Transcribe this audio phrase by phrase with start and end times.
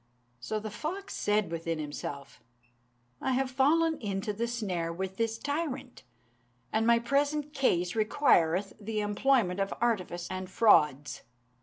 [0.39, 2.41] So the fox said within himself,
[3.21, 6.01] "I have fallen into the snare with this tyrant,
[6.73, 11.21] and my present case requireth the employment of artifice and frauds.